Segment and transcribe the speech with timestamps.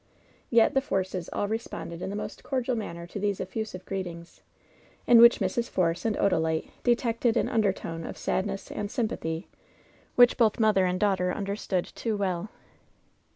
[0.49, 4.41] Yet the forces all responded in the most cordial man ner to these effusive greetings,
[5.05, 9.47] in which Mrs, Force and Odalite detected an undertone of sadness and sympathy
[10.15, 12.49] which both mother and daughter understood too well.